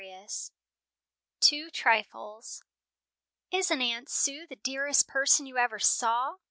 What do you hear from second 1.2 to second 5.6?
_TWO TRIFLES "Isn't Aunt Sue the dearest person you